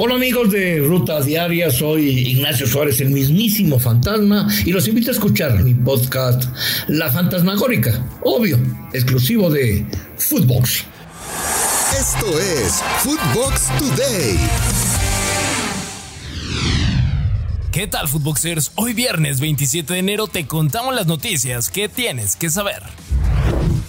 Hola 0.00 0.14
amigos 0.14 0.52
de 0.52 0.78
Ruta 0.78 1.20
Diaria, 1.20 1.72
soy 1.72 2.06
Ignacio 2.08 2.68
Suárez, 2.68 3.00
el 3.00 3.10
mismísimo 3.10 3.80
fantasma, 3.80 4.46
y 4.64 4.70
los 4.70 4.86
invito 4.86 5.10
a 5.10 5.12
escuchar 5.12 5.58
mi 5.64 5.74
podcast 5.74 6.44
La 6.86 7.10
Fantasmagórica, 7.10 8.00
obvio, 8.22 8.60
exclusivo 8.92 9.50
de 9.50 9.84
Footbox. 10.16 10.84
Esto 11.98 12.38
es 12.38 12.80
Footbox 13.00 13.76
Today. 13.76 14.38
¿Qué 17.72 17.88
tal, 17.88 18.06
Footboxers? 18.06 18.70
Hoy 18.76 18.92
viernes 18.92 19.40
27 19.40 19.94
de 19.94 19.98
enero 19.98 20.28
te 20.28 20.46
contamos 20.46 20.94
las 20.94 21.08
noticias 21.08 21.70
que 21.70 21.88
tienes 21.88 22.36
que 22.36 22.50
saber. 22.50 22.84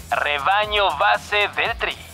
Rebaño 0.10 0.86
base 1.00 1.38
del 1.56 1.78
Tri. 1.78 2.09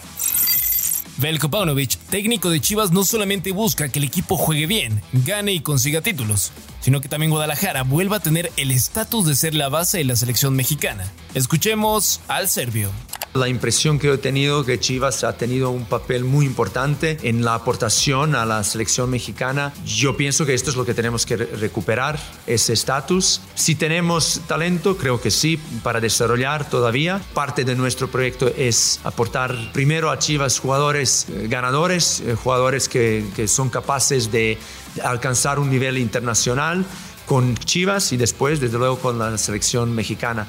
Belko 1.18 1.50
Paunovic, 1.50 1.96
técnico 2.10 2.50
de 2.50 2.60
Chivas, 2.60 2.92
no 2.92 3.06
solamente 3.06 3.54
busca 3.54 3.88
que 3.88 4.00
el 4.00 4.06
equipo 4.06 4.36
juegue 4.36 4.68
bien, 4.68 5.02
gane 5.14 5.54
y 5.54 5.62
consiga 5.62 6.02
títulos, 6.02 6.52
sino 6.82 7.00
que 7.00 7.08
también 7.08 7.32
Guadalajara 7.32 7.84
vuelva 7.84 8.18
a 8.18 8.20
tener 8.20 8.52
el 8.58 8.72
estatus 8.72 9.26
de 9.26 9.36
ser 9.36 9.56
la 9.56 9.70
base 9.70 10.00
de 10.00 10.04
la 10.04 10.18
selección 10.18 10.56
mexicana. 10.56 11.10
Escuchemos 11.34 12.20
al 12.28 12.50
serbio. 12.50 12.92
La 13.36 13.50
impresión 13.50 14.00
que 14.00 14.14
he 14.14 14.18
tenido 14.18 14.64
que 14.64 14.80
Chivas 14.80 15.26
ha 15.26 15.36
tenido 15.36 15.70
un 15.70 15.84
papel 15.84 16.24
muy 16.24 16.46
importante 16.46 17.18
en 17.24 17.44
la 17.44 17.56
aportación 17.56 18.34
a 18.34 18.46
la 18.46 18.64
selección 18.64 19.10
mexicana. 19.10 19.74
Yo 19.86 20.16
pienso 20.16 20.46
que 20.46 20.54
esto 20.54 20.70
es 20.70 20.78
lo 20.78 20.86
que 20.86 20.94
tenemos 20.94 21.26
que 21.26 21.36
recuperar, 21.36 22.18
ese 22.48 22.72
estatus. 22.72 23.42
Si 23.54 23.76
tenemos 23.76 24.40
talento, 24.48 24.96
creo 24.96 25.20
que 25.20 25.32
sí, 25.32 25.60
para 25.84 26.00
desarrollar 26.00 26.70
todavía. 26.70 27.22
Parte 27.34 27.66
de 27.66 27.76
nuestro 27.76 28.08
proyecto 28.08 28.48
es 28.56 29.02
aportar 29.04 29.54
primero 29.74 30.12
a 30.12 30.18
Chivas 30.18 30.58
jugadores 30.58 31.26
eh, 31.30 31.48
ganadores, 31.50 32.22
eh, 32.22 32.36
jugadores 32.42 32.88
que, 32.88 33.26
que 33.36 33.50
son 33.50 33.70
capaces 33.70 34.32
de 34.32 34.58
alcanzar 35.04 35.60
un 35.60 35.70
nivel 35.70 35.98
internacional 35.98 36.86
con 37.26 37.58
Chivas 37.58 38.14
y 38.14 38.18
después, 38.18 38.62
desde 38.62 38.78
luego, 38.78 38.98
con 38.98 39.20
la 39.20 39.38
selección 39.38 39.94
mexicana. 39.94 40.48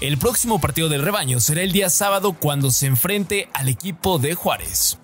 El 0.00 0.16
próximo 0.16 0.60
partido 0.60 0.88
del 0.88 1.02
rebaño 1.02 1.40
será 1.40 1.62
el 1.62 1.72
día 1.72 1.90
sábado 1.90 2.32
cuando 2.32 2.70
se 2.70 2.86
enfrente 2.86 3.48
al 3.52 3.68
equipo 3.68 4.20
de 4.20 4.36
Juárez. 4.36 4.96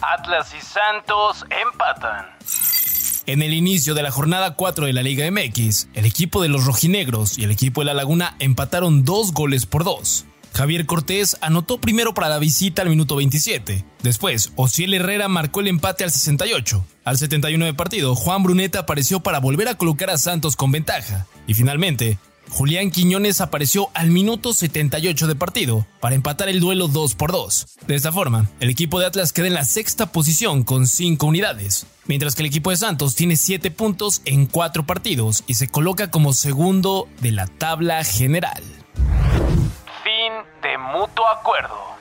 Atlas 0.00 0.54
y 0.58 0.64
Santos 0.64 1.44
empatan. 1.50 2.24
En 3.26 3.42
el 3.42 3.52
inicio 3.52 3.94
de 3.94 4.02
la 4.02 4.10
jornada 4.10 4.54
4 4.54 4.86
de 4.86 4.94
la 4.94 5.02
Liga 5.02 5.30
MX, 5.30 5.88
el 5.92 6.06
equipo 6.06 6.40
de 6.40 6.48
los 6.48 6.64
rojinegros 6.64 7.36
y 7.36 7.44
el 7.44 7.50
equipo 7.50 7.82
de 7.82 7.84
la 7.84 7.92
Laguna 7.92 8.34
empataron 8.38 9.04
dos 9.04 9.34
goles 9.34 9.66
por 9.66 9.84
dos. 9.84 10.24
Javier 10.54 10.86
Cortés 10.86 11.36
anotó 11.42 11.78
primero 11.78 12.14
para 12.14 12.30
la 12.30 12.38
visita 12.38 12.80
al 12.80 12.88
minuto 12.88 13.14
27. 13.16 13.84
Después, 14.02 14.52
Ociel 14.56 14.94
Herrera 14.94 15.28
marcó 15.28 15.60
el 15.60 15.68
empate 15.68 16.04
al 16.04 16.10
68. 16.10 16.82
Al 17.04 17.18
71 17.18 17.66
de 17.66 17.74
partido, 17.74 18.14
Juan 18.14 18.42
Bruneta 18.42 18.78
apareció 18.78 19.20
para 19.20 19.38
volver 19.38 19.68
a 19.68 19.74
colocar 19.74 20.08
a 20.08 20.16
Santos 20.16 20.56
con 20.56 20.72
ventaja. 20.72 21.26
Y 21.46 21.52
finalmente, 21.52 22.18
Julián 22.50 22.90
Quiñones 22.90 23.40
apareció 23.40 23.90
al 23.94 24.10
minuto 24.10 24.52
78 24.52 25.26
de 25.26 25.34
partido 25.34 25.86
para 26.00 26.14
empatar 26.14 26.48
el 26.48 26.60
duelo 26.60 26.88
2 26.88 27.14
por 27.14 27.32
2. 27.32 27.78
De 27.86 27.94
esta 27.94 28.12
forma, 28.12 28.48
el 28.60 28.70
equipo 28.70 28.98
de 28.98 29.06
Atlas 29.06 29.32
queda 29.32 29.46
en 29.46 29.54
la 29.54 29.64
sexta 29.64 30.06
posición 30.06 30.64
con 30.64 30.86
5 30.86 31.26
unidades, 31.26 31.86
mientras 32.06 32.34
que 32.34 32.42
el 32.42 32.48
equipo 32.48 32.70
de 32.70 32.76
Santos 32.76 33.14
tiene 33.14 33.36
7 33.36 33.70
puntos 33.70 34.22
en 34.24 34.46
4 34.46 34.86
partidos 34.86 35.44
y 35.46 35.54
se 35.54 35.68
coloca 35.68 36.10
como 36.10 36.32
segundo 36.32 37.08
de 37.20 37.32
la 37.32 37.46
tabla 37.46 38.02
general. 38.04 38.62
Fin 40.04 40.32
de 40.62 40.78
mutuo 40.78 41.26
acuerdo. 41.28 41.97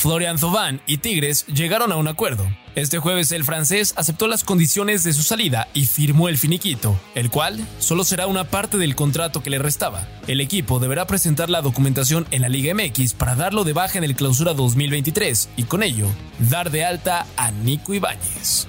Florian 0.00 0.38
Thauvin 0.38 0.80
y 0.86 0.96
Tigres 0.96 1.44
llegaron 1.46 1.92
a 1.92 1.96
un 1.96 2.08
acuerdo. 2.08 2.46
Este 2.74 2.98
jueves 2.98 3.32
el 3.32 3.44
francés 3.44 3.92
aceptó 3.98 4.28
las 4.28 4.44
condiciones 4.44 5.04
de 5.04 5.12
su 5.12 5.22
salida 5.22 5.68
y 5.74 5.84
firmó 5.84 6.30
el 6.30 6.38
finiquito, 6.38 6.98
el 7.14 7.28
cual 7.28 7.60
solo 7.80 8.02
será 8.04 8.26
una 8.26 8.44
parte 8.44 8.78
del 8.78 8.96
contrato 8.96 9.42
que 9.42 9.50
le 9.50 9.58
restaba. 9.58 10.08
El 10.26 10.40
equipo 10.40 10.78
deberá 10.78 11.06
presentar 11.06 11.50
la 11.50 11.60
documentación 11.60 12.26
en 12.30 12.40
la 12.40 12.48
Liga 12.48 12.72
MX 12.74 13.12
para 13.12 13.34
darlo 13.34 13.62
de 13.62 13.74
baja 13.74 13.98
en 13.98 14.04
el 14.04 14.16
clausura 14.16 14.54
2023 14.54 15.50
y 15.58 15.64
con 15.64 15.82
ello 15.82 16.06
dar 16.38 16.70
de 16.70 16.82
alta 16.82 17.26
a 17.36 17.50
Nico 17.50 17.92
Ibáñez. 17.92 18.68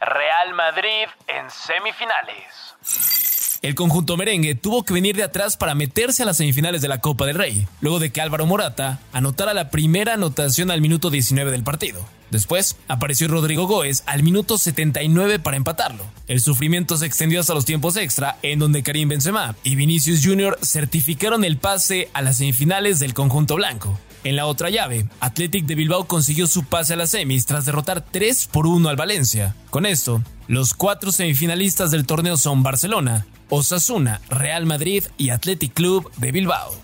Real 0.00 0.54
Madrid 0.54 1.06
en 1.28 1.50
semifinales. 1.50 3.23
El 3.64 3.74
conjunto 3.74 4.18
merengue 4.18 4.54
tuvo 4.54 4.84
que 4.84 4.92
venir 4.92 5.16
de 5.16 5.22
atrás 5.22 5.56
para 5.56 5.74
meterse 5.74 6.22
a 6.22 6.26
las 6.26 6.36
semifinales 6.36 6.82
de 6.82 6.88
la 6.88 7.00
Copa 7.00 7.24
del 7.24 7.36
Rey, 7.36 7.66
luego 7.80 7.98
de 7.98 8.10
que 8.10 8.20
Álvaro 8.20 8.44
Morata 8.44 9.00
anotara 9.10 9.54
la 9.54 9.70
primera 9.70 10.12
anotación 10.12 10.70
al 10.70 10.82
minuto 10.82 11.08
19 11.08 11.50
del 11.50 11.64
partido. 11.64 12.04
Después 12.30 12.76
apareció 12.88 13.26
Rodrigo 13.26 13.66
Góez 13.66 14.02
al 14.04 14.22
minuto 14.22 14.58
79 14.58 15.38
para 15.38 15.56
empatarlo. 15.56 16.04
El 16.28 16.42
sufrimiento 16.42 16.98
se 16.98 17.06
extendió 17.06 17.40
hasta 17.40 17.54
los 17.54 17.64
tiempos 17.64 17.96
extra, 17.96 18.36
en 18.42 18.58
donde 18.58 18.82
Karim 18.82 19.08
Benzema 19.08 19.56
y 19.64 19.76
Vinicius 19.76 20.20
Jr. 20.22 20.58
certificaron 20.60 21.42
el 21.42 21.56
pase 21.56 22.10
a 22.12 22.20
las 22.20 22.36
semifinales 22.36 22.98
del 22.98 23.14
conjunto 23.14 23.54
blanco. 23.54 23.98
En 24.24 24.36
la 24.36 24.46
otra 24.46 24.70
llave, 24.70 25.06
Athletic 25.20 25.66
de 25.66 25.74
Bilbao 25.74 26.06
consiguió 26.06 26.46
su 26.46 26.64
pase 26.64 26.94
a 26.94 26.96
las 26.96 27.10
semis 27.10 27.44
tras 27.44 27.66
derrotar 27.66 28.00
3 28.00 28.48
por 28.50 28.66
1 28.66 28.88
al 28.88 28.96
Valencia. 28.96 29.54
Con 29.68 29.84
esto, 29.84 30.22
los 30.48 30.72
cuatro 30.72 31.12
semifinalistas 31.12 31.90
del 31.90 32.06
torneo 32.06 32.38
son 32.38 32.62
Barcelona, 32.62 33.26
Osasuna, 33.50 34.22
Real 34.30 34.64
Madrid 34.64 35.04
y 35.18 35.28
Athletic 35.28 35.74
Club 35.74 36.10
de 36.16 36.32
Bilbao. 36.32 36.74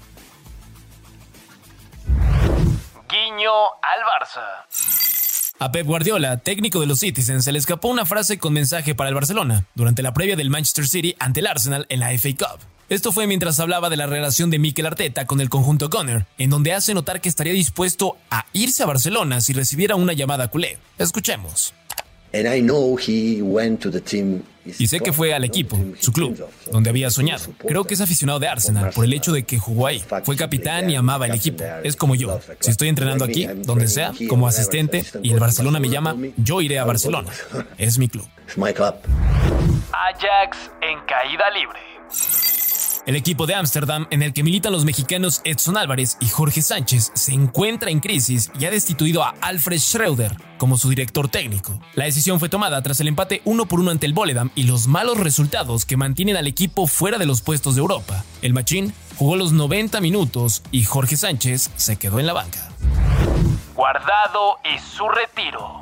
Guiño 3.08 3.52
al 3.82 4.00
Barça. 4.04 4.44
A 5.58 5.72
Pep 5.72 5.86
Guardiola, 5.86 6.36
técnico 6.36 6.80
de 6.80 6.86
los 6.86 7.00
Citizens, 7.00 7.44
se 7.44 7.52
le 7.52 7.58
escapó 7.58 7.88
una 7.88 8.04
frase 8.04 8.38
con 8.38 8.52
mensaje 8.52 8.94
para 8.94 9.08
el 9.08 9.14
Barcelona 9.14 9.64
durante 9.74 10.02
la 10.02 10.12
previa 10.12 10.36
del 10.36 10.50
Manchester 10.50 10.86
City 10.86 11.16
ante 11.18 11.40
el 11.40 11.46
Arsenal 11.46 11.86
en 11.88 12.00
la 12.00 12.10
FA 12.18 12.30
Cup. 12.38 12.60
Esto 12.90 13.12
fue 13.12 13.28
mientras 13.28 13.60
hablaba 13.60 13.88
de 13.88 13.96
la 13.96 14.08
relación 14.08 14.50
de 14.50 14.58
Mikel 14.58 14.84
Arteta 14.84 15.24
con 15.24 15.40
el 15.40 15.48
conjunto 15.48 15.88
Gunner, 15.88 16.26
en 16.38 16.50
donde 16.50 16.72
hace 16.72 16.92
notar 16.92 17.20
que 17.20 17.28
estaría 17.28 17.52
dispuesto 17.52 18.16
a 18.32 18.46
irse 18.52 18.82
a 18.82 18.86
Barcelona 18.86 19.40
si 19.40 19.52
recibiera 19.52 19.94
una 19.94 20.12
llamada 20.12 20.48
culé. 20.48 20.76
Escuchemos. 20.98 21.72
Y 24.76 24.88
sé 24.88 24.98
que 24.98 25.12
fue 25.12 25.34
al 25.34 25.44
equipo, 25.44 25.78
su 26.00 26.12
club, 26.12 26.44
donde 26.72 26.90
había 26.90 27.10
soñado. 27.10 27.44
Creo 27.58 27.84
que 27.84 27.94
es 27.94 28.00
aficionado 28.00 28.40
de 28.40 28.48
Arsenal 28.48 28.90
por 28.90 29.04
el 29.04 29.12
hecho 29.12 29.30
de 29.30 29.44
que 29.44 29.56
jugó 29.56 29.86
ahí. 29.86 30.02
Fue 30.24 30.34
capitán 30.34 30.90
y 30.90 30.96
amaba 30.96 31.26
el 31.26 31.34
equipo. 31.34 31.62
Es 31.84 31.94
como 31.94 32.16
yo. 32.16 32.40
Si 32.58 32.72
estoy 32.72 32.88
entrenando 32.88 33.24
aquí, 33.24 33.46
donde 33.46 33.86
sea, 33.86 34.10
como 34.28 34.48
asistente, 34.48 35.04
y 35.22 35.30
el 35.30 35.38
Barcelona 35.38 35.78
me 35.78 35.90
llama, 35.90 36.16
yo 36.38 36.60
iré 36.60 36.80
a 36.80 36.84
Barcelona. 36.84 37.30
Es 37.78 37.98
mi 37.98 38.08
club. 38.08 38.26
Ajax 39.92 40.72
en 40.82 40.98
caída 41.06 41.44
libre. 41.52 42.49
El 43.06 43.16
equipo 43.16 43.46
de 43.46 43.54
Ámsterdam, 43.54 44.06
en 44.10 44.22
el 44.22 44.34
que 44.34 44.42
militan 44.42 44.72
los 44.72 44.84
mexicanos 44.84 45.40
Edson 45.44 45.78
Álvarez 45.78 46.18
y 46.20 46.28
Jorge 46.28 46.60
Sánchez, 46.60 47.12
se 47.14 47.32
encuentra 47.32 47.90
en 47.90 48.00
crisis 48.00 48.50
y 48.58 48.66
ha 48.66 48.70
destituido 48.70 49.24
a 49.24 49.34
Alfred 49.40 49.78
Schreuder 49.78 50.36
como 50.58 50.76
su 50.76 50.90
director 50.90 51.28
técnico. 51.28 51.80
La 51.94 52.04
decisión 52.04 52.38
fue 52.38 52.50
tomada 52.50 52.82
tras 52.82 53.00
el 53.00 53.08
empate 53.08 53.40
1 53.46 53.66
por 53.66 53.80
1 53.80 53.92
ante 53.92 54.04
el 54.04 54.12
Boledam 54.12 54.50
y 54.54 54.64
los 54.64 54.86
malos 54.86 55.18
resultados 55.18 55.86
que 55.86 55.96
mantienen 55.96 56.36
al 56.36 56.46
equipo 56.46 56.86
fuera 56.86 57.16
de 57.16 57.24
los 57.24 57.40
puestos 57.40 57.74
de 57.74 57.80
Europa. 57.80 58.22
El 58.42 58.52
Machín 58.52 58.92
jugó 59.16 59.36
los 59.36 59.52
90 59.52 60.00
minutos 60.02 60.62
y 60.70 60.84
Jorge 60.84 61.16
Sánchez 61.16 61.70
se 61.76 61.96
quedó 61.96 62.20
en 62.20 62.26
la 62.26 62.34
banca. 62.34 62.68
Guardado 63.74 64.58
y 64.64 64.78
su 64.78 65.08
retiro. 65.08 65.80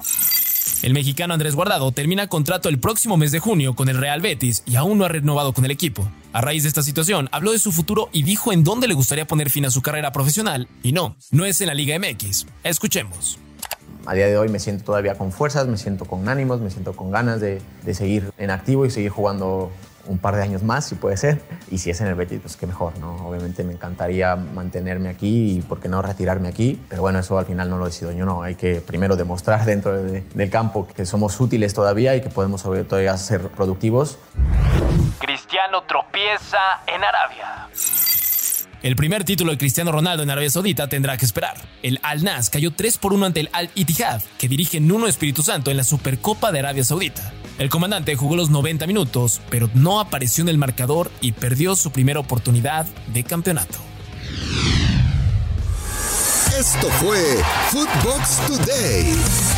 El 0.83 0.95
mexicano 0.95 1.35
Andrés 1.35 1.57
Guardado 1.57 1.91
termina 1.91 2.29
contrato 2.29 2.69
el 2.69 2.79
próximo 2.79 3.17
mes 3.17 3.33
de 3.33 3.41
junio 3.41 3.75
con 3.75 3.89
el 3.89 3.99
Real 3.99 4.21
Betis 4.21 4.63
y 4.65 4.77
aún 4.77 4.99
no 4.99 5.05
ha 5.05 5.09
renovado 5.09 5.53
con 5.53 5.65
el 5.65 5.73
equipo. 5.73 6.09
A 6.33 6.43
raíz 6.43 6.63
de 6.63 6.69
esta 6.69 6.83
situación, 6.83 7.29
habló 7.33 7.53
de 7.53 7.59
su 7.59 7.73
futuro 7.73 8.11
y 8.13 8.23
dijo 8.23 8.53
en 8.53 8.63
dónde 8.63 8.87
le 8.87 8.93
gustaría 8.93 9.27
poner 9.27 9.49
fin 9.49 9.65
a 9.65 9.71
su 9.71 9.81
carrera 9.81 10.13
profesional. 10.13 10.69
Y 10.83 10.93
no, 10.93 11.17
no 11.31 11.47
es 11.47 11.61
en 11.63 11.69
la 11.69 11.75
Liga 11.75 11.99
MX. 11.99 12.47
Escuchemos. 12.65 13.39
A 14.05 14.15
día 14.15 14.27
de 14.27 14.37
hoy 14.37 14.49
me 14.49 14.59
siento 14.59 14.85
todavía 14.85 15.17
con 15.17 15.33
fuerzas, 15.33 15.67
me 15.67 15.79
siento 15.79 16.05
con 16.05 16.29
ánimos, 16.29 16.61
me 16.61 16.71
siento 16.71 16.95
con 16.95 17.11
ganas 17.11 17.41
de, 17.41 17.61
seguir 17.95 18.31
en 18.37 18.51
activo 18.51 18.85
y 18.85 18.91
seguir 18.91 19.11
jugando 19.11 19.71
un 20.07 20.19
par 20.19 20.37
de 20.37 20.43
años 20.43 20.63
más, 20.63 20.87
si 20.87 20.95
puede 20.95 21.17
ser. 21.17 21.41
Y 21.71 21.79
si 21.79 21.91
es 21.91 22.01
en 22.01 22.09
el 22.09 22.15
Betis, 22.15 22.41
pues 22.41 22.57
qué 22.57 22.67
mejor, 22.67 22.99
¿no? 22.99 23.29
Obviamente 23.29 23.65
me 23.65 23.73
encantaría 23.73 24.37
mantenerme 24.37 25.09
aquí 25.09 25.57
y, 25.57 25.61
¿por 25.63 25.81
qué 25.81 25.89
no, 25.89 26.01
retirarme 26.03 26.49
aquí? 26.49 26.81
Pero 26.89 27.03
bueno, 27.03 27.19
eso 27.19 27.39
al 27.39 27.47
final 27.47 27.69
no 27.69 27.79
lo 27.79 27.87
decido 27.87 28.13
yo, 28.13 28.25
no. 28.25 28.43
Hay 28.43 28.55
que 28.55 28.81
primero 28.83 29.17
demostrar 29.17 29.65
dentro 29.67 30.03
del 30.03 30.51
campo 30.51 30.87
que 30.87 31.07
somos 31.07 31.41
útiles 31.41 31.73
todavía 31.73 32.17
y 32.17 32.21
que 32.21 32.29
podemos 32.29 32.63
todavía 32.63 33.17
ser 33.17 33.49
productivos. 33.49 34.19
Cristiano 35.79 35.83
tropieza 35.87 36.59
en 36.87 37.05
Arabia. 37.05 37.69
El 38.83 38.97
primer 38.97 39.25
título 39.25 39.51
de 39.51 39.59
Cristiano 39.59 39.91
Ronaldo 39.91 40.23
en 40.23 40.31
Arabia 40.31 40.51
Saudita 40.51 40.89
tendrá 40.89 41.17
que 41.17 41.25
esperar. 41.25 41.57
El 41.83 41.99
Al 42.03 42.23
Nas 42.23 42.49
cayó 42.49 42.73
3 42.73 42.99
por 42.99 43.13
1 43.13 43.27
ante 43.27 43.41
el 43.41 43.51
Al 43.53 43.71
Ittihad, 43.75 44.23
que 44.39 44.49
dirige 44.49 44.81
Nuno 44.81 45.09
Espíritu 45.09 45.43
Santo 45.43 45.71
en 45.71 45.77
la 45.77 45.85
Supercopa 45.85 46.53
de 46.53 46.61
Arabia 46.61 46.85
Saudita. 46.85 47.33
El 47.59 47.71
comandante 47.71 48.15
jugó 48.15 48.37
los 48.37 48.51
90 48.51 48.87
minutos, 48.87 49.41
pero 49.51 49.69
no 49.75 50.01
apareció 50.01 50.43
en 50.43 50.49
el 50.49 50.59
marcador 50.59 51.11
y 51.21 51.33
perdió 51.33 51.75
su 51.75 51.91
primera 51.91 52.21
oportunidad 52.21 52.87
de 53.09 53.25
campeonato. 53.25 53.79
Esto 56.57 56.89
fue 56.91 57.43
Footbox 57.71 58.47
Today. 58.47 59.58